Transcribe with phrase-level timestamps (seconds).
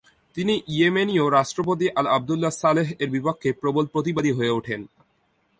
[0.35, 4.81] তিনি ইয়েমেনীয় রাষ্ট্রপতি আলী আবদুল্লাহ সালেহ-এর বিপক্ষে প্রবল প্রতিবাদী হয়ে উঠেন।